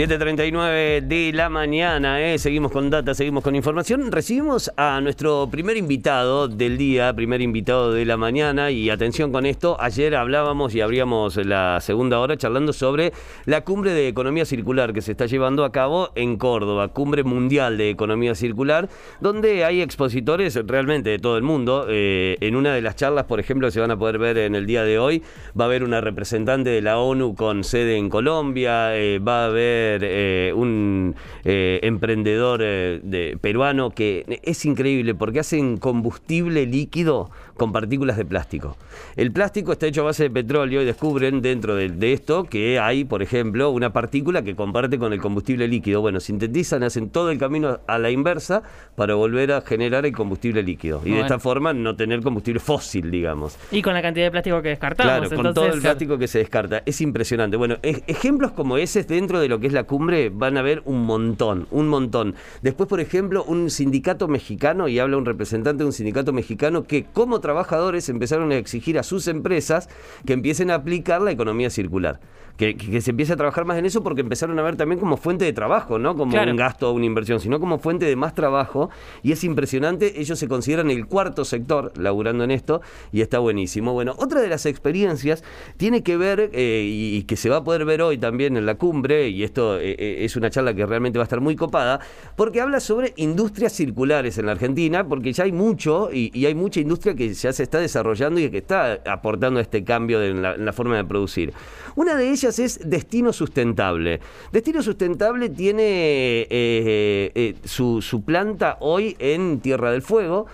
[0.00, 2.38] 7.39 de la mañana, ¿eh?
[2.38, 4.10] seguimos con data, seguimos con información.
[4.10, 9.44] Recibimos a nuestro primer invitado del día, primer invitado de la mañana, y atención con
[9.44, 13.12] esto, ayer hablábamos y abríamos la segunda hora charlando sobre
[13.44, 17.76] la cumbre de economía circular que se está llevando a cabo en Córdoba, cumbre mundial
[17.76, 18.88] de economía circular,
[19.20, 21.84] donde hay expositores realmente de todo el mundo.
[21.90, 24.64] Eh, en una de las charlas, por ejemplo, se van a poder ver en el
[24.64, 25.22] día de hoy,
[25.60, 29.46] va a haber una representante de la ONU con sede en Colombia, eh, va a
[29.48, 37.72] haber eh, un eh, emprendedor eh, peruano que es increíble porque hacen combustible líquido con
[37.72, 38.78] partículas de plástico.
[39.16, 43.04] El plástico está hecho a base de petróleo y descubren dentro de, esto que hay,
[43.04, 46.00] por ejemplo, una partícula que comparte con el combustible líquido.
[46.00, 48.62] Bueno, sintetizan, hacen todo el camino a la inversa
[48.96, 51.02] para volver a generar el combustible líquido.
[51.04, 53.58] Y de esta forma no tener combustible fósil, digamos.
[53.70, 55.28] Y con la cantidad de plástico que descartamos.
[55.28, 56.82] Claro, con todo el plástico que se descarta.
[56.86, 57.58] Es impresionante.
[57.58, 61.04] Bueno, ejemplos como ese dentro de lo que es la cumbre van a ver un
[61.04, 62.36] montón, un montón.
[62.62, 67.04] Después, por ejemplo, un sindicato mexicano, y habla un representante de un sindicato mexicano, que
[67.04, 69.88] como trabajadores empezaron a exigir a sus empresas
[70.24, 72.20] que empiecen a aplicar la economía circular
[72.60, 75.46] que, se empiece a trabajar más en eso porque empezaron a ver también como fuente
[75.46, 78.90] de trabajo, no como un gasto o una inversión, sino como fuente de más trabajo.
[79.22, 83.94] Y es impresionante, ellos se consideran el cuarto sector laburando en esto y está buenísimo.
[83.94, 85.42] Bueno, otra de las experiencias
[85.78, 88.74] tiene que ver, eh, y, que se va a poder ver hoy también en la
[88.74, 92.00] cumbre, y esto eh, eh, es una charla que realmente va a estar muy copada,
[92.36, 96.80] porque habla sobre industrias circulares en la Argentina, porque ya hay mucho y, hay mucha
[96.80, 100.96] industria que ya se está desarrollando y que está aportando este cambio en la forma
[100.96, 101.52] de producir.
[101.96, 104.20] Una de ellas es Destino Sustentable.
[104.52, 110.46] Destino Sustentable tiene eh, eh, eh, su, su, planta hoy en Tierra del Fuego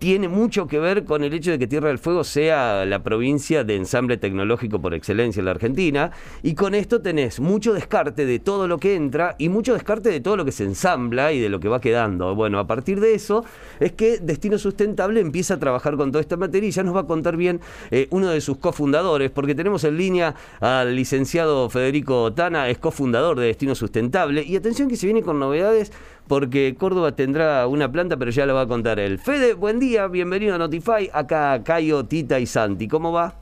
[0.00, 3.64] tiene mucho que ver con el hecho de que Tierra del Fuego sea la provincia
[3.64, 6.10] de ensamble tecnológico por excelencia en la Argentina,
[6.42, 10.20] y con esto tenés mucho descarte de todo lo que entra y mucho descarte de
[10.20, 12.34] todo lo que se ensambla y de lo que va quedando.
[12.34, 13.44] Bueno, a partir de eso
[13.78, 17.00] es que Destino Sustentable empieza a trabajar con toda esta materia y ya nos va
[17.00, 22.32] a contar bien eh, uno de sus cofundadores, porque tenemos en línea al licenciado Federico
[22.32, 25.92] Tana, es cofundador de Destino Sustentable, y atención que se viene con novedades
[26.30, 29.18] porque Córdoba tendrá una planta, pero ya lo va a contar él.
[29.18, 31.10] Fede, buen día, bienvenido a Notify.
[31.12, 32.86] Acá Cayo, Tita y Santi.
[32.86, 33.34] ¿Cómo va?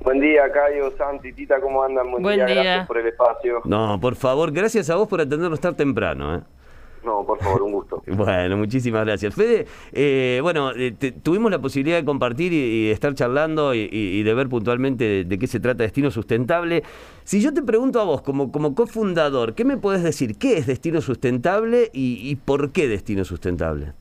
[0.00, 2.10] Buen día, Cayo, Santi, Tita, ¿cómo andan?
[2.10, 3.60] Buen, día, gracias por el espacio.
[3.66, 6.36] No, por favor, gracias a vos por atendernos tan temprano.
[6.36, 6.40] ¿eh?
[7.04, 8.02] No, por favor, un gusto.
[8.06, 9.34] bueno, muchísimas gracias.
[9.34, 10.92] Fede, eh, bueno, eh,
[11.22, 15.46] tuvimos la posibilidad de compartir y, de estar charlando y, de ver puntualmente de, qué
[15.46, 16.82] se trata Destino Sustentable.
[17.24, 20.38] Si yo te pregunto a vos, como, como cofundador, ¿qué me puedes decir?
[20.38, 23.92] ¿Qué es Destino Sustentable y, por qué Destino Sustentable?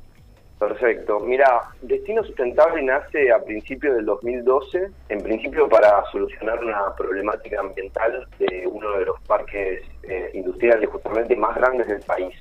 [0.59, 1.19] Perfecto.
[1.21, 8.27] Mira, Destino Sustentable nace a principios del 2012, en principio para solucionar una problemática ambiental
[8.37, 12.35] de uno de los parques eh, industriales justamente más grandes del país.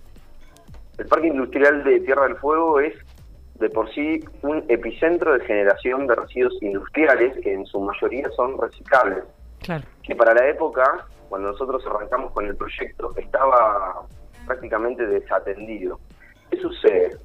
[1.01, 2.93] El Parque Industrial de Tierra del Fuego es
[3.55, 8.59] de por sí un epicentro de generación de residuos industriales que en su mayoría son
[8.61, 9.25] reciclables.
[9.63, 9.83] Claro.
[10.03, 14.03] Que para la época, cuando nosotros arrancamos con el proyecto, estaba
[14.45, 15.99] prácticamente desatendido.
[16.51, 17.17] ¿Qué sucede?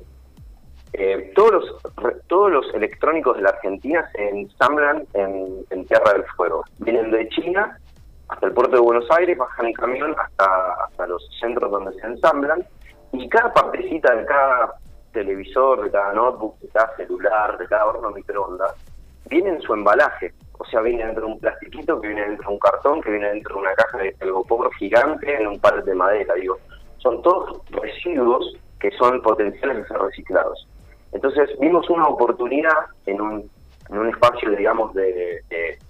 [0.94, 6.64] Eh, todos, los, todos los electrónicos de la Argentina se ensamblan en, Tierra del Fuego.
[6.80, 7.78] Vienen de China
[8.30, 12.08] hasta el puerto de Buenos Aires, bajan en camión hasta, hasta los centros donde se
[12.08, 12.66] ensamblan
[13.22, 14.76] y cada partecita de cada
[15.12, 18.74] televisor, de cada notebook, de cada celular, de cada horno microondas,
[19.30, 20.34] viene en su embalaje.
[20.58, 23.30] O sea, viene dentro de un plastiquito, que viene dentro de un cartón, que viene
[23.30, 26.34] dentro de una caja de telgopor gigante en un par de madera.
[26.36, 26.58] Digo,
[26.98, 30.68] son todos residuos que son potenciales de ser reciclados.
[31.12, 33.50] Entonces vimos una oportunidad en un,
[33.90, 35.42] en un espacio, digamos, de,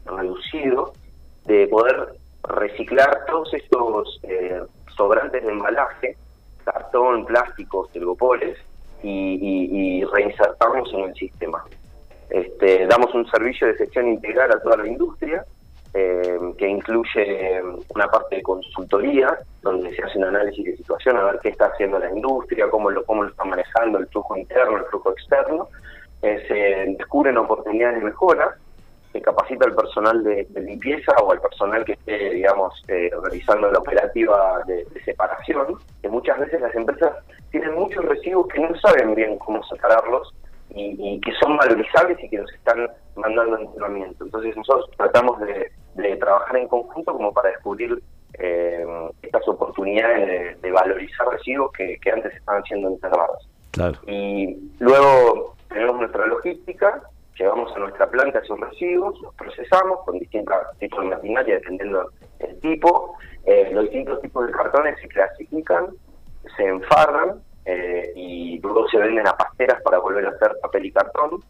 [0.05, 0.93] reducido,
[1.45, 2.09] de poder
[2.43, 4.61] reciclar todos estos eh,
[4.95, 6.15] sobrantes de embalaje
[6.65, 8.57] cartón, plásticos, telgopoles
[9.03, 11.63] y, reinsertarnos en el sistema.
[12.29, 15.45] Este, damos un servicio de gestión integral a toda la industria
[15.93, 17.61] eh, que incluye
[17.93, 21.67] una parte de consultoría donde se hace un análisis de situación a ver qué está
[21.67, 25.69] haciendo la industria, cómo lo, cómo lo está manejando el flujo interno, el flujo externo.
[26.21, 28.57] Eh, se descubren oportunidades de mejora
[29.15, 33.79] se capacita al personal de, limpieza o al personal que esté, digamos, eh, realizando la
[33.79, 37.13] operativa de, separación, que muchas veces las empresas
[37.49, 40.33] tienen muchos residuos que no saben bien cómo separarlos
[40.71, 44.25] y, que son valorizables y que nos están mandando entrenamiento.
[44.25, 45.71] Entonces nosotros tratamos de,
[46.17, 48.03] trabajar en conjunto como para descubrir
[48.33, 48.85] eh,
[49.21, 53.47] estas oportunidades de, valorizar residuos que, antes estaban siendo enterrados.
[54.07, 57.01] Y luego tenemos nuestra logística,
[57.37, 62.59] llevamos a nuestra planta esos residuos, los procesamos con distintos tipos de maquinaria dependiendo del
[62.59, 63.17] tipo.
[63.45, 65.87] Eh, los distintos tipos de cartones se clasifican,
[66.55, 70.91] se enfarran eh, y luego se venden a pasteras para volver a hacer papel y
[70.91, 71.43] cartón.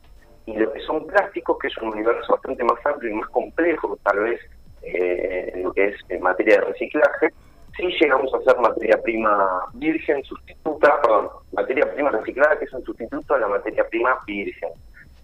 [0.46, 3.98] Y lo que son plásticos, que es un universo bastante más amplio y más complejo,
[4.04, 4.40] tal vez
[4.84, 7.30] eh, lo que es en materia de reciclaje,
[7.76, 12.84] sí llegamos a hacer materia prima virgen sustituta, perdón, materia prima reciclada que es un
[12.84, 14.70] sustituto a la materia prima virgen.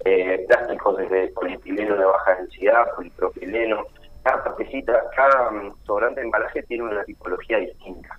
[0.04, 3.86] Eh, plásticos desde polietileno de baja densidad, polipropileno,
[4.24, 8.10] cada tapecita, cada mm, sobrante de embalaje tiene una tipología distinta.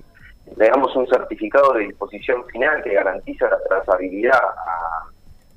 [0.57, 5.09] Le damos un certificado de disposición final que garantiza la trazabilidad a,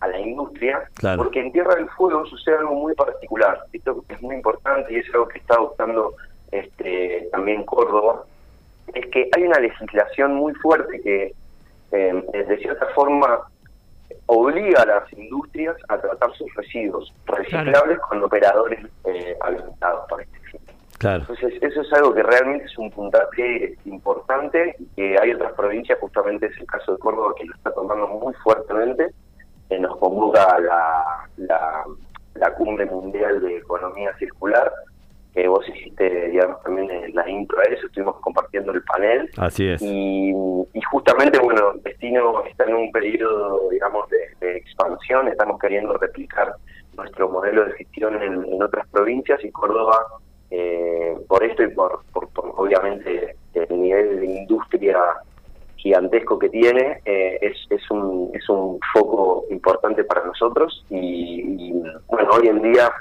[0.08, 0.88] la industria,
[1.18, 3.66] porque en Tierra del Fuego sucede algo muy particular.
[3.74, 6.14] Esto es muy importante y es algo que está adoptando
[6.52, 8.24] este, también Córdoba,
[8.94, 11.34] es que hay una legislación muy fuerte que
[11.92, 13.48] eh, de cierta forma
[14.28, 20.40] obliga a las industrias a tratar sus residuos reciclables con operadores eh, habilitados para este
[20.40, 20.62] fin.
[21.04, 26.00] Entonces, eso es algo que realmente es un puntapié importante y que hay otras provincias,
[26.00, 29.14] justamente es el caso de Córdoba, que lo está tomando muy fuertemente.
[29.70, 31.86] Eh, nos convoca la,
[32.36, 34.72] la Cumbre Mundial de Economía Circular,
[35.36, 39.30] que vos hiciste, digamos, también en la intro a eso, estuvimos compartiendo el panel.
[39.38, 39.82] Así es.
[39.82, 40.34] Y,
[40.90, 46.54] justamente, bueno, Destino está en un periodo, digamos, de, expansión, estamos queriendo replicar
[46.96, 49.98] nuestro modelo de gestión en, otras provincias y Córdoba,
[50.52, 55.00] eh, por esto y por, por, obviamente, el nivel de industria
[55.76, 61.84] gigantesco que tiene, eh, es, es, un, es un foco importante para nosotros y, y
[62.08, 62.92] bueno, hoy en día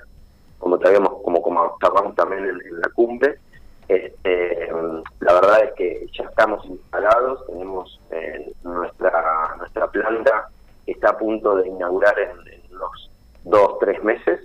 [0.64, 3.38] como traíamos, como, como hablamos también en, la cumbre,
[3.87, 4.66] este,
[5.20, 10.49] la verdad es que ya estamos instalados, tenemos eh, nuestra nuestra planta
[10.87, 12.31] que está a punto de inaugurar en,
[12.75, 13.11] unos
[13.44, 14.40] dos, tres meses,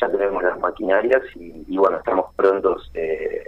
[0.00, 3.44] ya tenemos las maquinarias y, bueno, estamos prontos eh,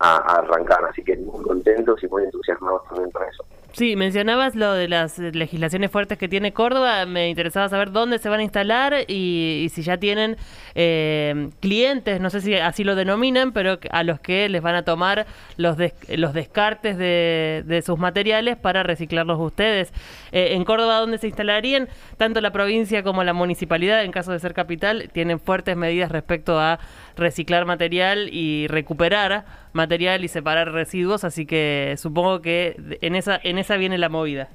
[0.00, 3.44] a, a, arrancar, así que muy contentos y muy entusiasmados también para eso.
[3.78, 7.06] Sí, mencionabas lo de las legislaciones fuertes que tiene Córdoba.
[7.06, 10.36] Me interesaba saber dónde se van a instalar y, si ya tienen
[10.74, 14.82] eh, clientes, no sé si así lo denominan, pero a los que les van a
[14.82, 15.26] tomar
[15.56, 15.76] los,
[16.08, 19.92] los descartes de, sus materiales para reciclarlos ustedes.
[20.32, 21.88] Eh, en Córdoba, ¿dónde se instalarían?
[22.16, 26.58] Tanto la provincia como la municipalidad, en caso de ser capital, tienen fuertes medidas respecto
[26.58, 26.80] a
[27.18, 33.58] reciclar material y recuperar material y separar residuos, así que supongo que en esa en
[33.58, 34.48] esa viene la movida.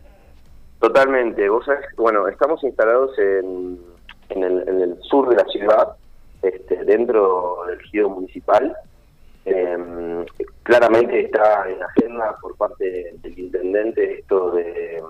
[0.84, 1.48] Totalmente.
[1.48, 3.80] Vos sabés, bueno, estamos instalados en,
[4.30, 5.96] en, el, sur de la ciudad,
[6.42, 8.76] este, dentro del río municipal.
[9.46, 10.26] Em,
[10.64, 15.02] claramente está en agenda por parte del intendente esto de,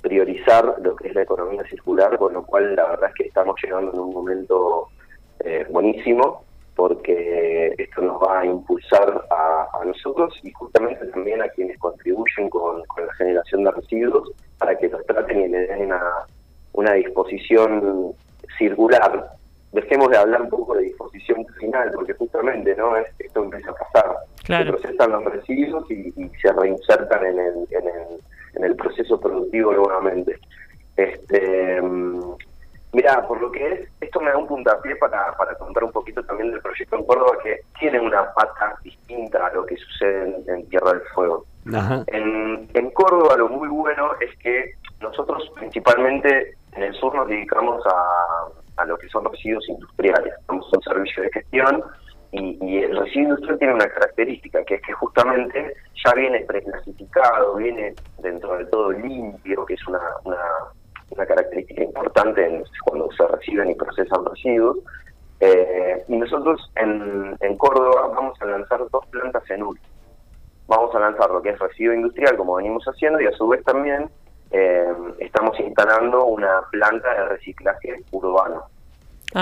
[0.00, 3.54] priorizar lo que es la economía circular, con lo cual la verdad es que estamos
[3.62, 4.88] llegando en un momento
[5.44, 6.44] eh, buenísimo
[6.74, 12.78] porque esto nos va a impulsar a, nosotros y justamente también a quienes contribuyen con,
[12.78, 15.92] la generación de residuos para que los traten y le den
[16.72, 18.14] una, disposición
[18.58, 19.30] circular.
[19.72, 23.74] Dejemos de hablar un poco de disposición final, porque justamente no es esto empieza a
[23.74, 24.16] pasar.
[24.46, 28.20] Se procesan los residuos y, se reinsertan en el, en el,
[28.54, 30.38] en el proceso productivo nuevamente.
[30.96, 31.80] Este,
[32.92, 36.22] Mira, por lo que es, esto me da un puntapié para, para contar un poquito
[36.24, 40.68] también del proyecto en Córdoba, que tiene una pata distinta a lo que sucede en,
[40.68, 41.46] Tierra del Fuego.
[42.08, 47.82] En, en Córdoba lo muy bueno es que nosotros principalmente en el sur nos dedicamos
[47.86, 50.34] a, a lo que son residuos industriales.
[50.46, 51.82] Somos un servicio de gestión
[52.32, 57.94] y, el residuo industrial tiene una característica, que es que justamente ya viene preclasificado, viene
[58.18, 60.38] dentro de todo limpio, que es una, una
[61.12, 64.78] una característica importante cuando se reciben y procesan residuos.
[65.40, 69.80] Eh, y nosotros en, en, Córdoba vamos a lanzar dos plantas en uno.
[70.68, 73.64] Vamos a lanzar lo que es residuo industrial, como venimos haciendo, y a su vez
[73.64, 74.08] también
[74.52, 78.64] eh, estamos instalando una planta de reciclaje urbano.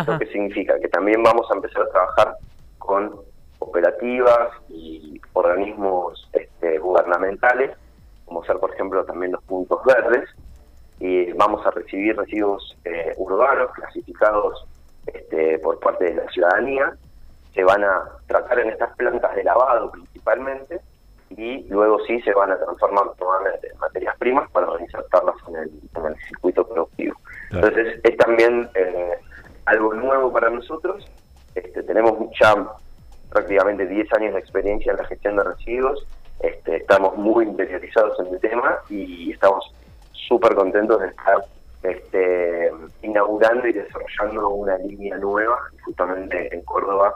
[0.07, 2.37] Lo que significa que también vamos a empezar a trabajar
[2.79, 3.17] con
[3.59, 7.77] operativas y organismos este, gubernamentales,
[8.25, 10.29] como ser, por ejemplo, también los puntos verdes,
[11.01, 14.67] y vamos a recibir residuos eh, urbanos clasificados
[15.07, 16.93] este, por parte de la ciudadanía,
[17.55, 20.81] se van a tratar en estas plantas de lavado principalmente
[21.31, 26.17] y luego sí se van a transformar nuevamente en materias primas para insertarlas en el,
[26.29, 27.17] circuito productivo.
[27.51, 29.15] Entonces es también eh,
[29.65, 31.11] algo nuevo para nosotros,
[31.55, 32.55] este, tenemos ya
[33.31, 36.07] prácticamente 10 años de experiencia en la gestión de residuos,
[36.41, 39.73] este, estamos muy interiorizados en el tema y estamos
[40.41, 41.45] súper contentos de estar
[41.83, 42.71] este,
[43.03, 47.13] inaugurando y desarrollando una línea nueva, justamente en Córdoba,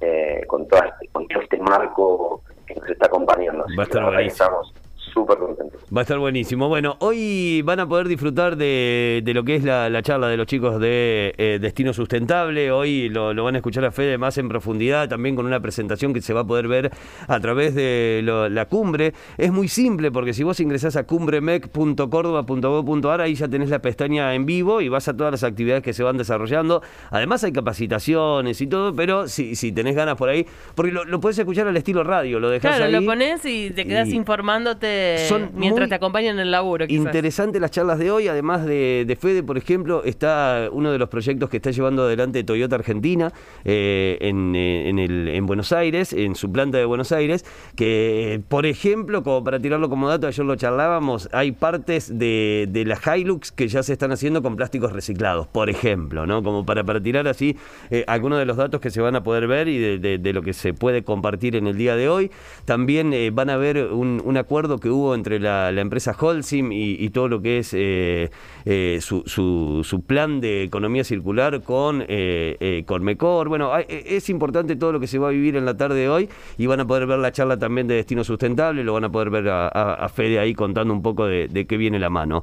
[0.00, 3.64] eh, con, todo este, con todo este marco que nos está acompañando.
[3.78, 5.65] Va a estar estamos súper contentos.
[5.94, 6.68] Va a estar buenísimo.
[6.68, 10.80] Bueno, hoy van a poder disfrutar de, lo que es la, charla de los chicos
[10.80, 12.72] de eh, Destino Sustentable.
[12.72, 16.22] Hoy lo, van a escuchar a Fede más en profundidad, también con una presentación que
[16.22, 16.90] se va a poder ver
[17.28, 19.14] a través de la cumbre.
[19.38, 24.44] Es muy simple porque si vos ingresás a cumbremec.córdoba.gov.ar, ahí ya tenés la pestaña en
[24.44, 26.82] vivo y vas a todas las actividades que se van desarrollando.
[27.10, 31.20] Además hay capacitaciones y todo, pero si, si tenés ganas por ahí, porque lo, lo
[31.20, 35.52] puedes escuchar al estilo radio, lo dejás claro, lo pones y te quedas informándote son
[35.76, 36.86] mientras te acompañan en el laburo.
[36.86, 37.06] Quizás.
[37.06, 41.48] Interesante las charlas de hoy, además de, Fede, por ejemplo, está uno de los proyectos
[41.48, 43.32] que está llevando adelante Toyota Argentina
[43.64, 47.44] eh, en, eh, en, Buenos Aires, en su planta de Buenos Aires,
[47.76, 52.84] que, por ejemplo, como para tirarlo como dato, ayer lo charlábamos, hay partes de, de
[52.84, 56.42] la Hilux que ya se están haciendo con plásticos reciclados, por ejemplo, ¿no?
[56.42, 57.56] Como para, para tirar así
[57.90, 60.42] eh, algunos de los datos que se van a poder ver y de, de, lo
[60.42, 62.30] que se puede compartir en el día de hoy.
[62.64, 67.28] También van a ver un, un acuerdo que hubo entre la, empresa Holcim y, todo
[67.28, 68.30] lo que es eh,
[68.64, 73.48] eh, su, su, plan de economía circular con eh, Cormecor.
[73.48, 76.28] Bueno, es importante todo lo que se va a vivir en la tarde de hoy
[76.58, 79.30] y van a poder ver la charla también de Destino Sustentable, lo van a poder
[79.30, 82.42] ver a, Fede ahí contando un poco de, qué viene la mano.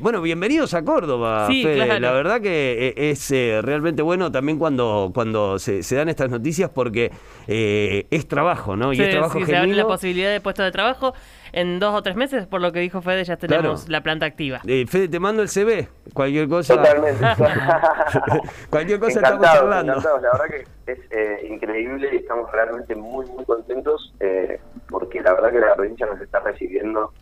[0.00, 2.00] bueno, bienvenidos a Córdoba, Fede.
[2.00, 7.10] La verdad que es realmente bueno también cuando, cuando se, dan estas noticias porque
[7.46, 8.92] es trabajo, ¿no?
[8.92, 11.14] Y es trabajo sí, se dan la posibilidad de puesto de trabajo
[11.52, 14.60] en dos o tres meses, por lo que dijo Fede, ya tenemos la planta activa.
[14.66, 15.88] Eh, Fede, te mando el CV.
[16.14, 16.76] Cualquier cosa.
[16.76, 17.22] Totalmente.
[18.70, 19.94] cualquier cosa estamos hablando.
[19.94, 25.34] La verdad que es eh, increíble y estamos realmente muy, muy contentos eh, porque la
[25.34, 27.12] verdad que la provincia nos está recibiendo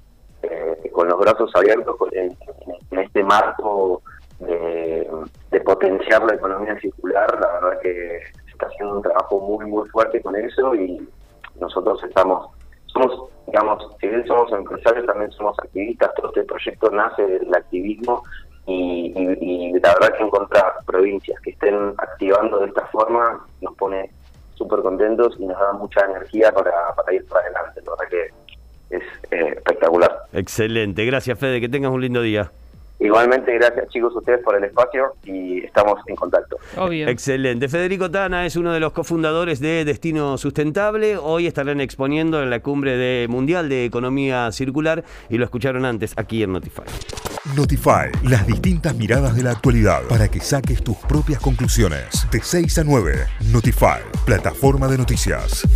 [0.92, 2.34] con los brazos abiertos en,
[2.98, 4.02] este marco
[4.38, 5.06] de,
[5.50, 7.38] de potenciar la economía circular.
[7.38, 11.06] La verdad que se está haciendo un trabajo muy, muy fuerte con eso y
[11.60, 12.48] nosotros estamos
[12.92, 18.22] somos, digamos, si bien somos empresarios, también somos activistas, todo este proyecto nace del activismo
[18.66, 24.10] y, la verdad que encontrar provincias que estén activando de esta forma nos pone
[24.54, 26.70] súper contentos y nos da mucha energía para,
[27.12, 29.02] ir para adelante, la verdad que es
[29.32, 30.22] eh, espectacular.
[30.32, 32.50] Excelente, gracias Fede, que tengas un lindo día.
[33.00, 36.58] Igualmente, gracias chicos ustedes por el espacio y estamos en contacto.
[37.08, 37.68] Excelente.
[37.68, 41.16] Federico Tana es uno de los cofundadores de Destino Sustentable.
[41.16, 46.12] Hoy estarán exponiendo en la cumbre de Mundial de Economía Circular y lo escucharon antes
[46.18, 46.84] aquí en Notify.
[47.56, 52.30] Notify, las distintas miradas de la actualidad para que saques tus propias conclusiones.
[52.30, 53.14] De 6 a 9,
[53.50, 55.66] Notify, plataforma de noticias.